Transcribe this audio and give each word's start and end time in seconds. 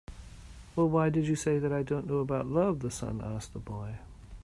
"Well, 0.75 0.89
why 0.89 1.11
did 1.11 1.27
you 1.27 1.35
say 1.35 1.59
that 1.59 1.71
I 1.71 1.83
don't 1.83 2.07
know 2.07 2.21
about 2.21 2.47
love?" 2.47 2.79
the 2.79 2.89
sun 2.89 3.21
asked 3.23 3.53
the 3.53 3.59
boy. 3.59 3.97